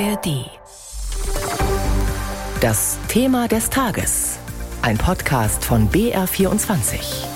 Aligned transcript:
ARD. 0.00 0.50
Das 2.60 2.98
Thema 3.06 3.46
des 3.46 3.70
Tages. 3.70 4.40
Ein 4.82 4.98
Podcast 4.98 5.64
von 5.64 5.88
BR24. 5.88 7.26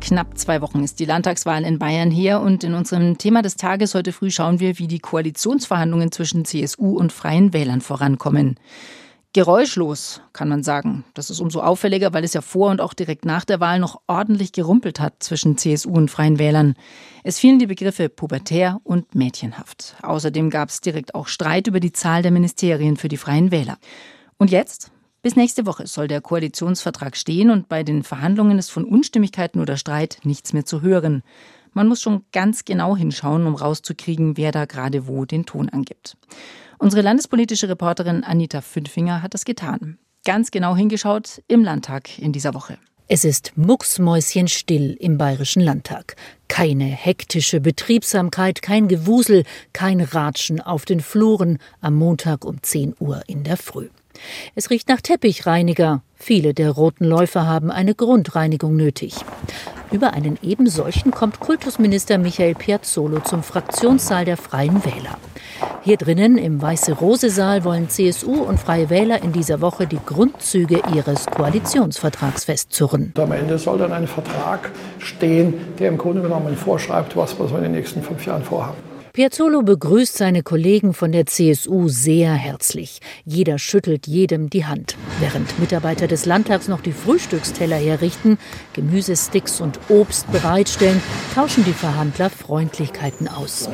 Knapp 0.00 0.36
zwei 0.36 0.60
Wochen 0.60 0.82
ist 0.82 0.98
die 0.98 1.04
Landtagswahl 1.04 1.62
in 1.62 1.78
Bayern 1.78 2.10
her 2.10 2.40
und 2.40 2.64
in 2.64 2.74
unserem 2.74 3.16
Thema 3.16 3.42
des 3.42 3.54
Tages 3.54 3.94
heute 3.94 4.12
früh 4.12 4.32
schauen 4.32 4.58
wir, 4.58 4.80
wie 4.80 4.88
die 4.88 4.98
Koalitionsverhandlungen 4.98 6.10
zwischen 6.10 6.44
CSU 6.44 6.98
und 6.98 7.12
Freien 7.12 7.52
Wählern 7.52 7.80
vorankommen. 7.80 8.58
Geräuschlos, 9.34 10.20
kann 10.34 10.50
man 10.50 10.62
sagen. 10.62 11.04
Das 11.14 11.30
ist 11.30 11.40
umso 11.40 11.60
auffälliger, 11.60 12.12
weil 12.12 12.22
es 12.22 12.34
ja 12.34 12.42
vor 12.42 12.70
und 12.70 12.82
auch 12.82 12.92
direkt 12.92 13.24
nach 13.24 13.46
der 13.46 13.60
Wahl 13.60 13.78
noch 13.78 14.02
ordentlich 14.06 14.52
gerumpelt 14.52 15.00
hat 15.00 15.22
zwischen 15.22 15.56
CSU 15.56 15.90
und 15.90 16.10
Freien 16.10 16.38
Wählern. 16.38 16.74
Es 17.24 17.38
fielen 17.38 17.58
die 17.58 17.66
Begriffe 17.66 18.10
pubertär 18.10 18.80
und 18.84 19.14
mädchenhaft. 19.14 19.96
Außerdem 20.02 20.50
gab 20.50 20.68
es 20.68 20.82
direkt 20.82 21.14
auch 21.14 21.28
Streit 21.28 21.66
über 21.66 21.80
die 21.80 21.92
Zahl 21.92 22.20
der 22.20 22.30
Ministerien 22.30 22.98
für 22.98 23.08
die 23.08 23.16
Freien 23.16 23.50
Wähler. 23.50 23.78
Und 24.36 24.50
jetzt? 24.50 24.90
Bis 25.22 25.34
nächste 25.34 25.64
Woche 25.64 25.86
soll 25.86 26.08
der 26.08 26.20
Koalitionsvertrag 26.20 27.16
stehen 27.16 27.48
und 27.48 27.68
bei 27.68 27.84
den 27.84 28.02
Verhandlungen 28.02 28.58
ist 28.58 28.70
von 28.70 28.84
Unstimmigkeiten 28.84 29.60
oder 29.60 29.78
Streit 29.78 30.18
nichts 30.24 30.52
mehr 30.52 30.66
zu 30.66 30.82
hören. 30.82 31.22
Man 31.72 31.88
muss 31.88 32.02
schon 32.02 32.24
ganz 32.32 32.64
genau 32.64 32.96
hinschauen, 32.96 33.46
um 33.46 33.54
rauszukriegen, 33.54 34.36
wer 34.36 34.52
da 34.52 34.64
gerade 34.66 35.06
wo 35.06 35.24
den 35.24 35.46
Ton 35.46 35.68
angibt. 35.68 36.16
Unsere 36.78 37.02
landespolitische 37.02 37.68
Reporterin 37.68 38.24
Anita 38.24 38.60
Fünfinger 38.60 39.22
hat 39.22 39.34
das 39.34 39.44
getan. 39.44 39.98
Ganz 40.24 40.50
genau 40.50 40.76
hingeschaut 40.76 41.42
im 41.48 41.64
Landtag 41.64 42.18
in 42.18 42.32
dieser 42.32 42.54
Woche. 42.54 42.78
Es 43.08 43.24
ist 43.24 43.52
mucksmäuschenstill 43.56 44.96
im 44.98 45.18
Bayerischen 45.18 45.62
Landtag. 45.62 46.16
Keine 46.48 46.84
hektische 46.84 47.60
Betriebsamkeit, 47.60 48.62
kein 48.62 48.88
Gewusel, 48.88 49.44
kein 49.72 50.00
Ratschen 50.00 50.60
auf 50.60 50.84
den 50.84 51.00
Fluren 51.00 51.58
am 51.80 51.94
Montag 51.94 52.44
um 52.44 52.62
10 52.62 52.94
Uhr 53.00 53.22
in 53.26 53.44
der 53.44 53.56
Früh. 53.56 53.88
Es 54.54 54.70
riecht 54.70 54.88
nach 54.88 55.00
Teppichreiniger. 55.00 56.02
Viele 56.24 56.54
der 56.54 56.70
roten 56.70 57.04
Läufer 57.04 57.48
haben 57.48 57.72
eine 57.72 57.96
Grundreinigung 57.96 58.76
nötig. 58.76 59.16
Über 59.90 60.12
einen 60.12 60.38
ebensolchen 60.40 61.10
kommt 61.10 61.40
Kultusminister 61.40 62.16
Michael 62.16 62.54
Piazzolo 62.54 63.18
zum 63.18 63.42
Fraktionssaal 63.42 64.24
der 64.24 64.36
Freien 64.36 64.84
Wähler. 64.84 65.18
Hier 65.82 65.96
drinnen 65.96 66.38
im 66.38 66.62
Weiße-Rose-Saal 66.62 67.64
wollen 67.64 67.88
CSU 67.88 68.34
und 68.34 68.60
Freie 68.60 68.88
Wähler 68.88 69.20
in 69.24 69.32
dieser 69.32 69.60
Woche 69.60 69.88
die 69.88 69.98
Grundzüge 70.06 70.80
ihres 70.94 71.26
Koalitionsvertrags 71.26 72.44
festzurren. 72.44 73.12
Am 73.18 73.32
Ende 73.32 73.58
soll 73.58 73.78
dann 73.78 73.92
ein 73.92 74.06
Vertrag 74.06 74.70
stehen, 75.00 75.54
der 75.80 75.88
im 75.88 75.98
Grunde 75.98 76.22
genommen 76.22 76.56
vorschreibt, 76.56 77.16
was 77.16 77.36
wir 77.36 77.48
so 77.48 77.56
in 77.56 77.64
den 77.64 77.72
nächsten 77.72 78.00
fünf 78.00 78.24
Jahren 78.24 78.44
vorhaben. 78.44 78.91
Piazzolo 79.12 79.60
begrüßt 79.60 80.16
seine 80.16 80.42
Kollegen 80.42 80.94
von 80.94 81.12
der 81.12 81.26
CSU 81.26 81.88
sehr 81.88 82.32
herzlich. 82.32 83.00
Jeder 83.26 83.58
schüttelt 83.58 84.06
jedem 84.06 84.48
die 84.48 84.64
Hand. 84.64 84.96
Während 85.20 85.58
Mitarbeiter 85.58 86.06
des 86.06 86.24
Landtags 86.24 86.66
noch 86.66 86.80
die 86.80 86.92
Frühstücksteller 86.92 87.76
herrichten, 87.76 88.38
Gemüsesticks 88.72 89.60
und 89.60 89.78
Obst 89.90 90.32
bereitstellen, 90.32 91.02
tauschen 91.34 91.62
die 91.66 91.74
Verhandler 91.74 92.30
Freundlichkeiten 92.30 93.28
aus. 93.28 93.68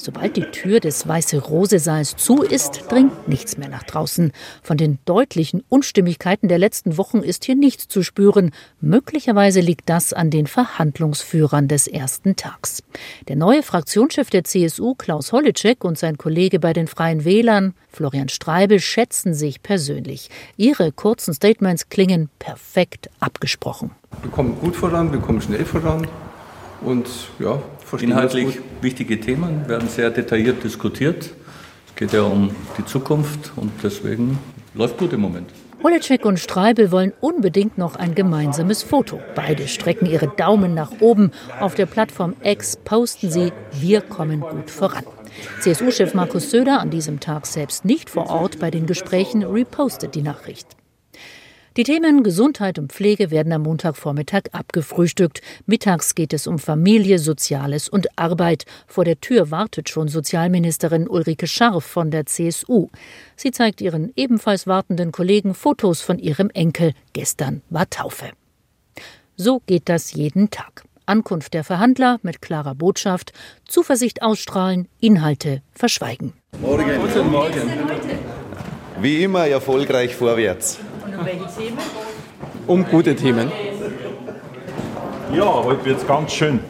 Sobald 0.00 0.36
die 0.36 0.44
Tür 0.44 0.78
des 0.78 1.08
Weiße-Rose-Saals 1.08 2.16
zu 2.16 2.42
ist, 2.42 2.84
dringt 2.88 3.26
nichts 3.26 3.58
mehr 3.58 3.68
nach 3.68 3.82
draußen. 3.82 4.32
Von 4.62 4.76
den 4.76 5.00
deutlichen 5.04 5.64
Unstimmigkeiten 5.68 6.48
der 6.48 6.58
letzten 6.58 6.96
Wochen 6.96 7.18
ist 7.18 7.44
hier 7.44 7.56
nichts 7.56 7.88
zu 7.88 8.04
spüren. 8.04 8.52
Möglicherweise 8.80 9.60
liegt 9.60 9.88
das 9.88 10.12
an 10.12 10.30
den 10.30 10.46
Verhandlungsführern 10.46 11.66
des 11.66 11.88
ersten 11.88 12.36
Tags. 12.36 12.84
Der 13.26 13.34
neue 13.34 13.64
Fraktionschef 13.64 14.30
der 14.30 14.44
CSU, 14.44 14.94
Klaus 14.94 15.32
Holleczek, 15.32 15.82
und 15.82 15.98
sein 15.98 16.16
Kollege 16.16 16.60
bei 16.60 16.72
den 16.72 16.86
Freien 16.86 17.24
Wählern, 17.24 17.74
Florian 17.90 18.28
Streibel, 18.28 18.78
schätzen 18.78 19.34
sich 19.34 19.62
persönlich. 19.64 20.30
Ihre 20.56 20.92
kurzen 20.92 21.34
Statements 21.34 21.88
klingen 21.88 22.30
perfekt 22.38 23.10
abgesprochen. 23.18 23.90
Wir 24.22 24.30
kommen 24.30 24.58
gut 24.60 24.76
voran, 24.76 25.12
wir 25.12 25.18
kommen 25.18 25.40
schnell 25.40 25.64
voran. 25.64 26.06
Und 26.80 27.08
ja, 27.40 27.60
inhaltlich 27.96 28.60
wichtige 28.80 29.20
Themen 29.20 29.68
werden 29.68 29.88
sehr 29.88 30.10
detailliert 30.10 30.62
diskutiert. 30.62 31.30
Es 31.88 31.94
geht 31.96 32.12
ja 32.12 32.22
um 32.22 32.50
die 32.76 32.84
Zukunft 32.84 33.52
und 33.56 33.72
deswegen 33.82 34.38
läuft 34.74 34.98
gut 34.98 35.12
im 35.12 35.20
Moment. 35.20 35.50
Holecek 35.82 36.24
und 36.24 36.40
Streibel 36.40 36.90
wollen 36.90 37.12
unbedingt 37.20 37.78
noch 37.78 37.94
ein 37.94 38.16
gemeinsames 38.16 38.82
Foto. 38.82 39.20
Beide 39.36 39.68
strecken 39.68 40.06
ihre 40.06 40.26
Daumen 40.26 40.74
nach 40.74 40.90
oben. 41.00 41.30
Auf 41.60 41.76
der 41.76 41.86
Plattform 41.86 42.34
X 42.42 42.76
posten 42.84 43.30
sie, 43.30 43.52
wir 43.72 44.00
kommen 44.00 44.40
gut 44.40 44.70
voran. 44.70 45.04
CSU-Chef 45.60 46.14
Markus 46.14 46.50
Söder, 46.50 46.80
an 46.80 46.90
diesem 46.90 47.20
Tag 47.20 47.46
selbst 47.46 47.84
nicht 47.84 48.10
vor 48.10 48.28
Ort 48.28 48.58
bei 48.58 48.72
den 48.72 48.86
Gesprächen, 48.86 49.44
repostet 49.44 50.16
die 50.16 50.22
Nachricht. 50.22 50.66
Die 51.78 51.84
Themen 51.84 52.24
Gesundheit 52.24 52.76
und 52.80 52.92
Pflege 52.92 53.30
werden 53.30 53.52
am 53.52 53.62
Montagvormittag 53.62 54.46
abgefrühstückt. 54.50 55.42
Mittags 55.64 56.16
geht 56.16 56.32
es 56.32 56.48
um 56.48 56.58
Familie, 56.58 57.20
Soziales 57.20 57.88
und 57.88 58.08
Arbeit. 58.18 58.64
Vor 58.88 59.04
der 59.04 59.20
Tür 59.20 59.52
wartet 59.52 59.88
schon 59.88 60.08
Sozialministerin 60.08 61.08
Ulrike 61.08 61.46
Scharf 61.46 61.84
von 61.84 62.10
der 62.10 62.26
CSU. 62.26 62.88
Sie 63.36 63.52
zeigt 63.52 63.80
ihren 63.80 64.12
ebenfalls 64.16 64.66
wartenden 64.66 65.12
Kollegen 65.12 65.54
Fotos 65.54 66.00
von 66.00 66.18
ihrem 66.18 66.50
Enkel. 66.50 66.94
Gestern 67.12 67.62
war 67.70 67.88
Taufe. 67.88 68.30
So 69.36 69.62
geht 69.66 69.88
das 69.88 70.12
jeden 70.12 70.50
Tag. 70.50 70.82
Ankunft 71.06 71.54
der 71.54 71.62
Verhandler 71.62 72.18
mit 72.22 72.42
klarer 72.42 72.74
Botschaft, 72.74 73.32
Zuversicht 73.68 74.20
ausstrahlen, 74.22 74.88
Inhalte 74.98 75.62
verschweigen. 75.70 76.32
Morgen. 76.60 77.00
Guten 77.00 77.30
Morgen. 77.30 77.70
Wie 79.00 79.22
immer 79.22 79.46
erfolgreich 79.46 80.16
vorwärts. 80.16 80.80
Um 81.18 81.26
welche 81.26 81.46
Themen? 81.46 81.78
Um 82.66 82.84
gute 82.84 83.16
Themen. 83.16 83.50
Ja, 85.34 85.64
heute 85.64 85.84
wird 85.84 85.98
es 85.98 86.06
ganz 86.06 86.32
schön. 86.32 86.60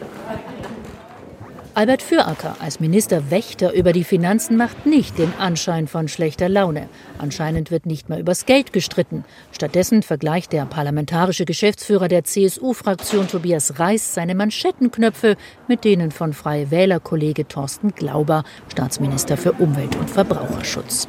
Albert 1.79 2.01
Füracker 2.01 2.57
als 2.59 2.81
Minister 2.81 3.31
Wächter 3.31 3.71
über 3.71 3.93
die 3.93 4.03
Finanzen 4.03 4.57
macht 4.57 4.85
nicht 4.85 5.17
den 5.17 5.31
Anschein 5.39 5.87
von 5.87 6.09
schlechter 6.09 6.49
Laune. 6.49 6.89
Anscheinend 7.19 7.71
wird 7.71 7.85
nicht 7.85 8.09
mehr 8.09 8.19
übers 8.19 8.45
Geld 8.45 8.73
gestritten. 8.73 9.23
Stattdessen 9.53 10.03
vergleicht 10.03 10.51
der 10.51 10.65
parlamentarische 10.65 11.45
Geschäftsführer 11.45 12.09
der 12.09 12.25
CSU-Fraktion 12.25 13.29
Tobias 13.29 13.79
Reis 13.79 14.13
seine 14.13 14.35
Manschettenknöpfe 14.35 15.37
mit 15.69 15.85
denen 15.85 16.11
von 16.11 16.33
Freie 16.33 16.69
Wähler-Kollege 16.69 17.47
Thorsten 17.47 17.95
Glauber, 17.95 18.43
Staatsminister 18.69 19.37
für 19.37 19.53
Umwelt 19.53 19.95
und 19.95 20.09
Verbraucherschutz. 20.09 21.07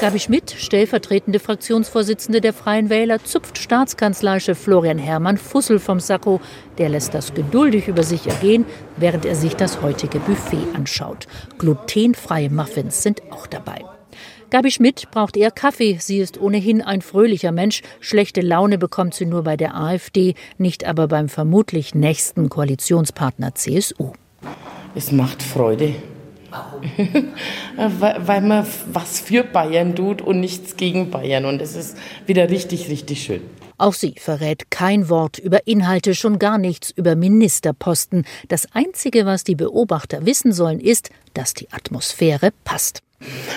Gabi 0.00 0.18
Schmidt, 0.18 0.54
stellvertretende 0.56 1.40
Fraktionsvorsitzende 1.40 2.40
der 2.40 2.54
Freien 2.54 2.88
Wähler, 2.88 3.22
zupft 3.22 3.58
Staatskanzleichef 3.58 4.58
Florian 4.58 4.98
Herrmann 4.98 5.36
Fussel 5.36 5.78
vom 5.78 6.00
Sakko. 6.00 6.40
Der 6.78 6.88
lässt 6.88 7.12
das 7.12 7.34
geduldig 7.34 7.88
über 7.88 8.02
sich 8.02 8.26
ergehen, 8.26 8.64
während 8.96 9.26
er 9.26 9.34
sich 9.34 9.56
das 9.56 9.82
heutige 10.06 10.20
Buffet 10.20 10.74
anschaut. 10.74 11.26
Glutenfreie 11.58 12.48
Muffins 12.48 13.02
sind 13.02 13.22
auch 13.32 13.48
dabei. 13.48 13.84
Gabi 14.50 14.70
Schmidt 14.70 15.10
braucht 15.10 15.36
eher 15.36 15.50
Kaffee. 15.50 15.98
Sie 16.00 16.18
ist 16.18 16.40
ohnehin 16.40 16.80
ein 16.80 17.02
fröhlicher 17.02 17.50
Mensch. 17.50 17.82
Schlechte 17.98 18.40
Laune 18.40 18.78
bekommt 18.78 19.14
sie 19.14 19.26
nur 19.26 19.42
bei 19.42 19.56
der 19.56 19.74
AfD, 19.74 20.34
nicht 20.58 20.84
aber 20.84 21.08
beim 21.08 21.28
vermutlich 21.28 21.96
nächsten 21.96 22.48
Koalitionspartner 22.48 23.56
CSU. 23.56 24.12
Es 24.94 25.10
macht 25.10 25.42
Freude. 25.42 25.96
Weil 27.76 28.40
man 28.42 28.64
was 28.92 29.18
für 29.18 29.42
Bayern 29.42 29.96
tut 29.96 30.22
und 30.22 30.38
nichts 30.38 30.76
gegen 30.76 31.10
Bayern. 31.10 31.44
Und 31.44 31.60
es 31.60 31.74
ist 31.74 31.98
wieder 32.26 32.48
richtig, 32.48 32.88
richtig 32.88 33.24
schön. 33.24 33.42
Auch 33.78 33.94
sie 33.94 34.14
verrät 34.18 34.70
kein 34.70 35.08
Wort 35.08 35.38
über 35.38 35.66
Inhalte, 35.66 36.14
schon 36.14 36.38
gar 36.38 36.58
nichts 36.58 36.90
über 36.90 37.14
Ministerposten. 37.14 38.24
Das 38.48 38.66
Einzige, 38.72 39.26
was 39.26 39.44
die 39.44 39.54
Beobachter 39.54 40.24
wissen 40.24 40.52
sollen, 40.52 40.80
ist, 40.80 41.10
dass 41.34 41.54
die 41.54 41.70
Atmosphäre 41.72 42.52
passt. 42.64 43.02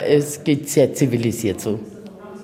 Es 0.05 0.43
geht 0.43 0.69
sehr 0.69 0.93
zivilisiert 0.93 1.61
so. 1.61 1.79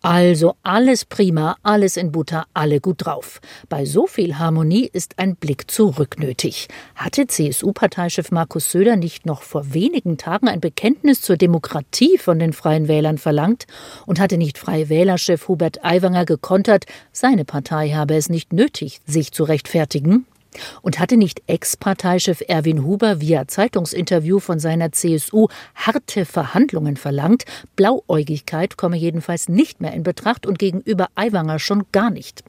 Also 0.05 0.53
alles 0.61 1.03
prima, 1.03 1.57
alles 1.63 1.97
in 1.97 2.11
Butter, 2.11 2.45
alle 2.53 2.79
gut 2.79 3.07
drauf. 3.07 3.41
Bei 3.69 3.85
so 3.85 4.05
viel 4.05 4.37
Harmonie 4.37 4.87
ist 4.93 5.17
ein 5.17 5.35
Blick 5.35 5.71
zurück 5.71 6.19
nötig. 6.19 6.67
Hatte 6.93 7.25
CSU-Parteichef 7.25 8.29
Markus 8.29 8.71
Söder 8.71 8.97
nicht 8.97 9.25
noch 9.25 9.41
vor 9.41 9.73
wenigen 9.73 10.19
Tagen 10.19 10.47
ein 10.47 10.59
Bekenntnis 10.59 11.21
zur 11.21 11.37
Demokratie 11.37 12.19
von 12.19 12.37
den 12.37 12.53
Freien 12.53 12.87
Wählern 12.87 13.17
verlangt? 13.17 13.65
Und 14.05 14.19
hatte 14.19 14.37
nicht 14.37 14.59
Freie 14.59 14.89
Wählerchef 14.89 15.47
Hubert 15.47 15.83
Aiwanger 15.83 16.25
gekontert, 16.25 16.85
seine 17.11 17.43
Partei 17.43 17.89
habe 17.89 18.13
es 18.13 18.29
nicht 18.29 18.53
nötig, 18.53 19.01
sich 19.07 19.31
zu 19.31 19.43
rechtfertigen? 19.43 20.27
Und 20.81 20.99
hatte 20.99 21.17
nicht 21.17 21.41
Ex-Parteichef 21.47 22.43
Erwin 22.47 22.83
Huber 22.83 23.21
via 23.21 23.47
Zeitungsinterview 23.47 24.39
von 24.39 24.59
seiner 24.59 24.91
CSU 24.91 25.47
harte 25.75 26.25
Verhandlungen 26.25 26.97
verlangt? 26.97 27.45
Blauäugigkeit 27.75 28.77
komme 28.77 28.97
jedenfalls 28.97 29.49
nicht 29.49 29.81
mehr 29.81 29.93
in 29.93 30.03
Betracht 30.03 30.45
und 30.45 30.59
gegenüber 30.59 31.07
Aiwanger 31.15 31.59
schon 31.59 31.83
gar 31.91 32.09
nicht. 32.09 32.43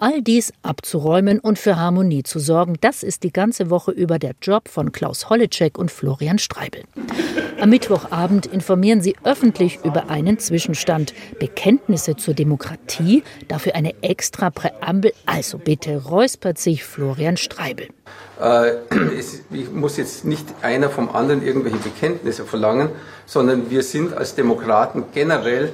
All 0.00 0.22
dies 0.22 0.54
abzuräumen 0.62 1.40
und 1.40 1.58
für 1.58 1.76
Harmonie 1.76 2.22
zu 2.22 2.38
sorgen, 2.38 2.76
das 2.80 3.02
ist 3.02 3.22
die 3.22 3.32
ganze 3.32 3.68
Woche 3.68 3.90
über 3.90 4.18
der 4.18 4.32
Job 4.40 4.68
von 4.68 4.92
Klaus 4.92 5.28
Holleczek 5.28 5.76
und 5.76 5.90
Florian 5.90 6.38
Streibel. 6.38 6.84
Am 7.60 7.68
Mittwochabend 7.68 8.46
informieren 8.46 9.02
sie 9.02 9.16
öffentlich 9.22 9.80
über 9.84 10.08
einen 10.08 10.38
Zwischenstand. 10.38 11.12
Bekenntnisse 11.38 12.16
zur 12.16 12.32
Demokratie, 12.32 13.22
dafür 13.48 13.74
eine 13.74 14.02
extra 14.02 14.48
Präambel. 14.48 15.12
Also 15.26 15.58
bitte 15.58 16.02
räuspert 16.04 16.56
sich 16.56 16.84
Florian 16.84 17.36
Streibel. 17.36 17.88
Äh, 18.40 18.76
ich 19.52 19.70
muss 19.70 19.98
jetzt 19.98 20.24
nicht 20.24 20.46
einer 20.62 20.88
vom 20.88 21.10
anderen 21.10 21.46
irgendwelche 21.46 21.76
Bekenntnisse 21.76 22.46
verlangen, 22.46 22.88
sondern 23.26 23.70
wir 23.70 23.82
sind 23.82 24.14
als 24.14 24.34
Demokraten 24.34 25.04
generell 25.12 25.70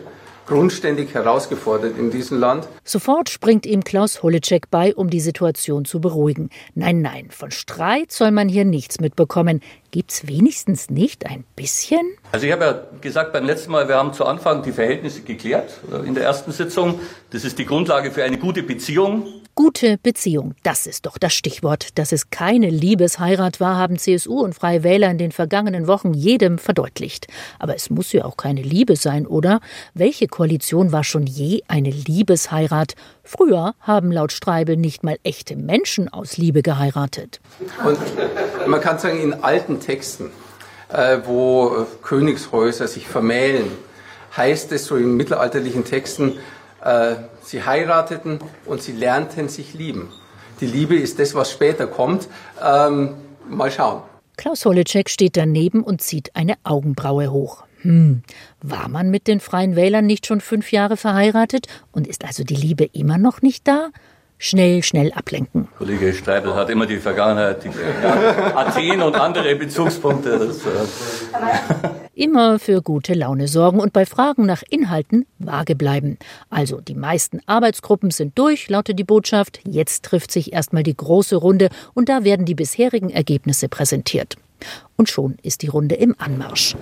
grundständig 0.47 1.13
herausgefordert 1.15 1.99
in 1.99 2.11
diesem 2.11 2.39
Land. 2.39 2.69
Sofort 2.85 3.29
springt 3.29 3.67
ihm 3.67 3.83
Klaus 3.85 4.23
Holleczek 4.23 4.71
bei, 4.71 4.95
um 4.95 5.11
die 5.11 5.21
Situation 5.21 5.85
zu 5.85 6.01
beruhigen. 6.01 6.51
Nein, 6.75 7.03
nein, 7.03 7.29
von 7.31 7.51
Streit 7.51 8.13
soll 8.13 8.31
man 8.31 8.49
hier 8.49 8.65
nichts 8.65 9.01
mitbekommen. 9.01 9.61
Gibt's 9.97 10.27
wenigstens 10.27 10.91
nicht 10.91 11.25
ein 11.25 11.45
bisschen? 11.57 12.03
Also 12.31 12.45
ich 12.45 12.53
habe 12.53 12.65
ja 12.67 12.83
gesagt 13.01 13.33
beim 13.33 13.47
letzten 13.47 13.73
Mal, 13.73 13.89
wir 13.89 13.95
haben 13.95 14.13
zu 14.13 14.27
Anfang 14.27 14.63
die 14.63 14.73
Verhältnisse 14.73 15.23
geklärt 15.23 15.73
äh, 15.91 16.07
in 16.07 16.15
der 16.15 16.23
ersten 16.25 16.53
Sitzung. 16.53 17.01
Das 17.31 17.45
ist 17.45 17.59
die 17.59 17.65
Grundlage 17.65 18.11
für 18.11 18.23
eine 18.23 18.37
gute 18.37 18.63
Beziehung. 18.63 19.27
Gute 19.55 19.97
Beziehung, 19.97 20.55
das 20.65 20.87
ist 20.87 21.07
doch 21.07 21.17
das 21.17 21.33
Stichwort. 21.33 21.97
Dass 21.99 22.13
es 22.13 22.29
keine 22.29 22.69
Liebesheirat 22.69 23.59
war, 23.59 23.79
haben 23.79 23.99
CSU 23.99 24.41
und 24.41 24.55
Freie 24.55 24.83
Wähler 24.83 25.11
in 25.11 25.17
den 25.17 25.33
vergangenen 25.33 25.87
Wochen 25.87 26.13
jedem 26.13 26.59
verdeutlicht. 26.59 27.27
Aber 27.59 27.75
es 27.75 27.89
muss 27.89 28.13
ja 28.13 28.27
auch 28.27 28.37
keine 28.37 28.61
Liebe 28.61 28.97
sein, 28.97 29.27
oder? 29.27 29.61
Welche 29.95 30.27
Koalition 30.27 30.93
war 30.93 31.05
schon 31.05 31.27
je 31.27 31.63
eine 31.69 31.89
Liebesheirat? 31.89 32.97
Früher 33.27 33.75
haben 33.81 34.13
laut 34.13 34.31
Streibel 34.31 34.77
nicht 34.77 35.03
mal 35.03 35.19
echte 35.25 35.57
Menschen 35.57 36.09
aus 36.09 36.37
Liebe 36.37 36.63
geheiratet. 36.63 37.41
Und 37.85 37.99
man 38.69 38.81
kann 38.81 39.01
sagen, 39.01 39.21
in 39.21 39.35
alten 39.35 39.81
Texten, 39.81 40.31
äh, 40.93 41.19
wo 41.25 41.87
Königshäuser 42.03 42.87
sich 42.87 43.09
vermählen, 43.09 43.67
heißt 44.37 44.71
es 44.71 44.85
so 44.85 44.97
in 44.97 45.17
mittelalterlichen 45.17 45.85
Texten, 45.85 46.39
äh, 46.85 47.17
sie 47.43 47.65
heirateten 47.65 48.39
und 48.65 48.81
sie 48.81 48.93
lernten 48.93 49.49
sich 49.49 49.75
lieben. 49.75 50.13
Die 50.61 50.67
Liebe 50.67 50.95
ist 50.95 51.19
das, 51.19 51.35
was 51.35 51.51
später 51.51 51.89
kommt. 51.89 52.29
Ähm, 52.65 53.17
mal 53.49 53.73
schauen. 53.73 54.03
Klaus 54.37 54.65
Holleczek 54.65 55.11
steht 55.11 55.37
daneben 55.37 55.83
und 55.83 56.01
zieht 56.01 56.37
eine 56.37 56.55
Augenbraue 56.63 57.31
hoch. 57.31 57.66
Hm, 57.83 58.23
war 58.63 58.89
man 58.89 59.11
mit 59.11 59.27
den 59.27 59.41
Freien 59.41 59.77
Wählern 59.77 60.07
nicht 60.07 60.27
schon 60.27 60.41
fünf 60.41 60.73
Jahre 60.73 60.97
verheiratet 60.97 61.67
und 61.93 62.07
ist 62.07 62.25
also 62.25 62.45
die 62.45 62.57
Liebe 62.57 62.85
immer 62.93 63.19
noch 63.19 63.43
nicht 63.43 63.67
da? 63.69 63.91
schnell, 64.39 64.83
schnell 64.83 65.13
ablenken. 65.13 65.69
Kollege 65.79 66.13
Streibel 66.13 66.55
hat 66.55 66.71
immer 66.71 66.87
die 66.87 66.99
Vergangenheit, 66.99 67.65
die 67.65 67.71
Athen 68.55 69.03
und 69.03 69.17
andere 69.17 69.55
Bezugspunkte. 69.57 70.39
Das, 70.39 70.59
äh 70.59 71.89
immer 72.15 72.59
für 72.59 72.83
gute 72.83 73.15
Laune 73.15 73.47
sorgen 73.49 73.79
und 73.79 73.93
bei 73.93 74.07
Fragen 74.07 74.47
nach 74.47 74.63
Inhalten 74.69 75.27
vage 75.39 75.77
bleiben. 75.77 76.19
Also 76.49 76.81
die 76.81 76.95
meisten 76.95 77.41
Arbeitsgruppen 77.47 78.11
sind 78.11 78.39
durch, 78.39 78.69
lautet 78.69 78.99
die 78.99 79.05
Botschaft. 79.05 79.61
Jetzt 79.67 80.05
trifft 80.05 80.33
sich 80.33 80.53
erstmal 80.53 80.83
die 80.83 80.97
große 80.97 81.37
Runde 81.37 81.69
und 81.95 82.09
da 82.09 82.25
werden 82.25 82.47
die 82.47 82.55
bisherigen 82.55 83.11
Ergebnisse 83.11 83.69
präsentiert. 83.69 84.37
Und 84.97 85.09
schon 85.09 85.37
ist 85.43 85.63
die 85.63 85.69
Runde 85.69 85.95
im 85.97 86.15
Anmarsch. 86.19 86.75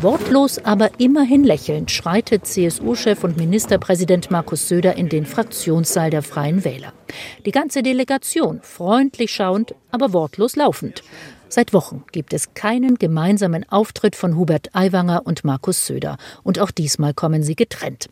Wortlos, 0.00 0.58
aber 0.58 0.90
immerhin 0.98 1.44
lächelnd 1.44 1.90
schreitet 1.90 2.46
CSU-Chef 2.46 3.24
und 3.24 3.36
Ministerpräsident 3.36 4.30
Markus 4.30 4.68
Söder 4.68 4.96
in 4.96 5.08
den 5.08 5.26
Fraktionssaal 5.26 6.10
der 6.10 6.22
Freien 6.22 6.64
Wähler. 6.64 6.92
Die 7.46 7.50
ganze 7.50 7.82
Delegation 7.82 8.60
freundlich 8.62 9.32
schauend, 9.32 9.74
aber 9.90 10.12
wortlos 10.12 10.56
laufend. 10.56 11.02
Seit 11.54 11.74
Wochen 11.74 12.04
gibt 12.12 12.32
es 12.32 12.54
keinen 12.54 12.94
gemeinsamen 12.94 13.70
Auftritt 13.70 14.16
von 14.16 14.38
Hubert 14.38 14.74
Aiwanger 14.74 15.26
und 15.26 15.44
Markus 15.44 15.84
Söder. 15.84 16.16
Und 16.42 16.58
auch 16.58 16.70
diesmal 16.70 17.12
kommen 17.12 17.42
sie 17.42 17.56
getrennt. 17.56 18.08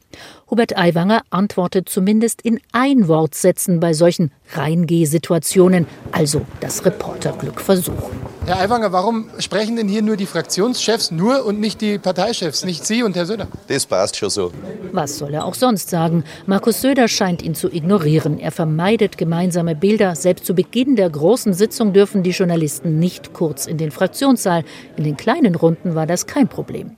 Hubert 0.51 0.77
Aiwanger 0.77 1.23
antwortet 1.31 1.89
zumindest 1.89 2.43
in 2.43 2.61
Einwortsätzen 2.73 3.81
bei 3.81 3.95
solchen 3.95 4.31
Reingeh-Situationen, 4.53 5.87
also 6.13 6.43
das 6.61 6.85
Reporterglück 6.85 7.63
versuchen. 7.63 8.21
Herr 8.45 8.59
Aiwanger, 8.59 8.93
warum 8.93 9.31
sprechen 9.39 9.77
denn 9.77 9.87
hier 9.89 10.03
nur 10.03 10.17
die 10.17 10.27
Fraktionschefs 10.27 11.11
nur 11.11 11.45
und 11.47 11.61
nicht 11.61 11.81
die 11.81 11.99
Parteichefs, 11.99 12.65
nicht 12.65 12.85
Sie 12.85 13.03
und 13.03 13.15
Herr 13.15 13.25
Söder? 13.25 13.49
Das 13.69 13.87
passt 13.87 14.17
schon 14.17 14.29
so. 14.29 14.51
Was 14.93 15.19
soll 15.19 15.35
er 15.35 15.45
auch 15.45 15.55
sonst 15.55 15.89
sagen? 15.89 16.25
Markus 16.47 16.81
Söder 16.81 17.07
scheint 17.07 17.43
ihn 17.43 17.55
zu 17.55 17.73
ignorieren. 17.73 18.39
Er 18.39 18.51
vermeidet 18.51 19.17
gemeinsame 19.19 19.77
Bilder. 19.77 20.17
Selbst 20.17 20.47
zu 20.47 20.55
Beginn 20.55 20.97
der 20.97 21.09
großen 21.11 21.55
Sitzung 21.55 21.93
dürfen 21.93 22.23
die 22.23 22.31
Journalisten 22.31 22.99
nicht 22.99 23.30
kurz 23.33 23.67
in 23.67 23.79
den 23.79 23.91
Fraktionssaal. 23.91 24.65
In 24.97 25.05
den 25.05 25.17
kleinen 25.17 25.55
Runden 25.55 25.95
war 25.95 26.07
das 26.07 26.27
kein 26.27 26.49
Problem. 26.49 26.97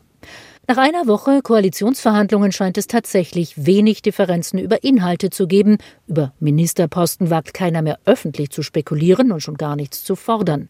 Nach 0.69 0.77
einer 0.77 1.09
Woche 1.09 1.43
Koalitionsverhandlungen 1.43 2.53
scheint 2.53 2.79
es 2.79 2.87
tatsächlich 2.87 3.67
wenig 3.67 4.01
Differenzen 4.01 4.61
über 4.61 4.85
Inhalte 4.85 5.29
zu 5.29 5.49
geben. 5.49 5.79
Über 6.07 6.33
Ministerposten 6.39 7.31
wagt 7.31 7.53
keiner 7.53 7.83
mehr 7.83 7.99
öffentlich 8.05 8.51
zu 8.51 8.63
spekulieren 8.63 9.33
und 9.33 9.41
schon 9.41 9.57
gar 9.57 9.75
nichts 9.75 10.05
zu 10.05 10.15
fordern. 10.15 10.69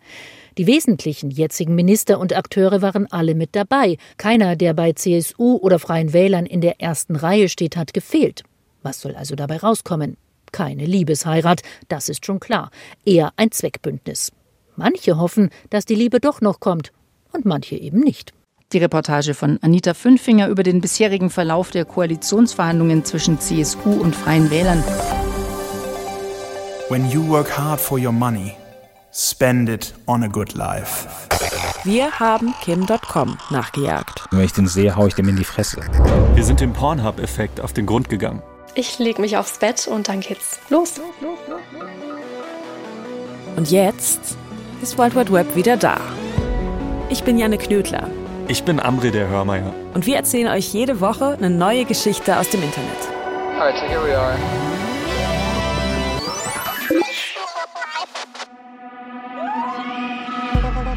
Die 0.59 0.67
wesentlichen 0.67 1.31
jetzigen 1.31 1.75
Minister 1.75 2.19
und 2.19 2.35
Akteure 2.35 2.81
waren 2.81 3.07
alle 3.13 3.35
mit 3.35 3.55
dabei. 3.55 3.99
Keiner, 4.17 4.57
der 4.57 4.73
bei 4.73 4.93
CSU 4.93 5.57
oder 5.59 5.79
Freien 5.79 6.15
Wählern 6.15 6.47
in 6.47 6.63
der 6.63 6.81
ersten 6.81 7.15
Reihe 7.15 7.51
steht, 7.51 7.77
hat 7.77 7.93
gefehlt. 7.93 8.45
Was 8.83 9.03
soll 9.03 9.15
also 9.15 9.35
dabei 9.35 9.59
rauskommen? 9.59 10.17
Keine 10.53 10.87
Liebesheirat, 10.87 11.63
das 11.89 12.09
ist 12.09 12.25
schon 12.25 12.41
klar. 12.41 12.71
Eher 13.05 13.33
ein 13.37 13.51
Zweckbündnis. 13.51 14.33
Manche 14.77 15.19
hoffen, 15.19 15.51
dass 15.71 15.85
die 15.85 15.95
Liebe 15.95 16.21
doch 16.21 16.41
noch 16.41 16.61
kommt 16.61 16.93
und 17.33 17.45
manche 17.45 17.77
eben 17.77 18.01
nicht. 18.01 18.33
Die 18.73 18.79
Reportage 18.79 19.35
von 19.35 19.59
Anita 19.61 19.93
Fünfinger 19.93 20.49
über 20.49 20.63
den 20.63 20.81
bisherigen 20.81 21.29
Verlauf 21.29 21.71
der 21.71 21.85
Koalitionsverhandlungen 21.85 23.05
zwischen 23.05 23.39
CSU 23.39 23.91
und 23.91 24.17
Freien 24.17 24.51
Wählern. 24.51 24.83
When 26.89 27.09
you 27.11 27.27
work 27.29 27.51
hard 27.57 27.81
for 27.81 27.99
your 27.99 28.13
money, 28.13 28.55
spend 29.13 29.69
it 29.69 29.95
on 30.07 30.23
a 30.23 30.29
good 30.29 30.55
life. 30.55 31.07
Wir 31.85 32.19
haben 32.19 32.55
Kim.com 32.63 33.37
nachgejagt. 33.51 34.25
Wenn 34.31 34.45
ich 34.45 34.53
den 34.53 34.69
sehe, 34.69 34.97
haue 34.97 35.09
ich 35.09 35.15
dem 35.15 35.29
in 35.29 35.37
die 35.37 35.45
Fresse. 35.45 35.81
Wir 36.35 36.45
sind 36.45 36.61
dem 36.61 36.73
Pornhub-Effekt 36.73 37.61
auf 37.61 37.73
den 37.73 37.87
Grund 37.87 38.09
gegangen. 38.09 38.43
Ich 38.75 38.99
leg 38.99 39.19
mich 39.19 39.37
aufs 39.37 39.59
Bett 39.59 39.87
und 39.87 40.09
dann 40.09 40.21
geht's 40.21 40.61
los. 40.71 40.95
Und 43.57 43.71
jetzt 43.71 44.39
ist 44.83 44.99
World 44.99 45.15
Wide 45.15 45.33
Web 45.33 45.55
wieder 45.55 45.77
da. 45.77 46.01
Ich 47.09 47.23
bin 47.23 47.39
Janne 47.39 47.57
Knödler. 47.57 48.11
Ich 48.49 48.65
bin 48.65 48.81
Amri 48.81 49.13
der 49.13 49.29
Hörmeier. 49.29 49.73
Und 49.95 50.07
wir 50.07 50.17
erzählen 50.17 50.49
euch 50.49 50.73
jede 50.73 51.01
Woche 51.01 51.37
eine 51.39 51.51
neue 51.51 51.85
Geschichte 51.85 52.37
aus 52.37 52.51
dem 52.51 52.63
Internet. 52.63 52.89
Alright, 53.59 53.77
so 53.79 53.87
here 53.87 54.05
we 54.05 54.19
are. 54.19 54.37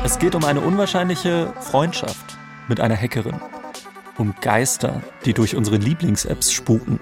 Es 0.03 0.17
geht 0.17 0.33
um 0.33 0.43
eine 0.45 0.61
unwahrscheinliche 0.61 1.53
Freundschaft 1.59 2.37
mit 2.67 2.79
einer 2.79 2.95
Hackerin. 2.95 3.35
Um 4.17 4.33
Geister, 4.41 5.01
die 5.25 5.33
durch 5.33 5.55
unsere 5.55 5.77
Lieblings-Apps 5.77 6.51
spuken. 6.51 6.99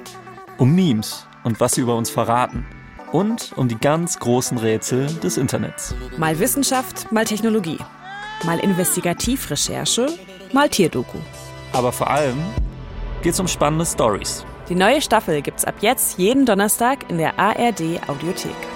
Um 0.58 0.75
Memes 0.75 1.28
und 1.44 1.60
was 1.60 1.74
sie 1.74 1.82
über 1.82 1.96
uns 1.96 2.10
verraten. 2.10 2.66
Und 3.13 3.53
um 3.58 3.67
die 3.67 3.77
ganz 3.77 4.17
großen 4.17 4.58
Rätsel 4.58 5.05
des 5.05 5.38
Internets. 5.38 5.93
Mal 6.17 6.39
Wissenschaft, 6.39 7.12
mal 7.12 7.25
Technologie. 7.25 7.77
Mal 8.43 8.58
Investigativrecherche, 8.60 10.08
mal 10.51 10.67
Tierdoku. 10.67 11.20
Aber 11.74 11.91
vor 11.91 12.10
allem 12.10 12.38
geht 13.22 13.34
es 13.34 13.39
um 13.39 13.48
spannende 13.48 13.86
Stories. 13.86 14.43
Die 14.67 14.75
neue 14.75 15.00
Staffel 15.00 15.43
gibt's 15.43 15.63
ab 15.63 15.75
jetzt 15.82 16.17
jeden 16.17 16.48
Donnerstag 16.48 17.08
in 17.12 17.20
der 17.20 17.38
ARD 17.38 18.01
Audiothek. 18.08 18.73